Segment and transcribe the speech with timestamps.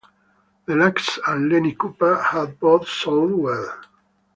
[0.65, 3.75] The Lacs and Lenny Cooper have both sold well.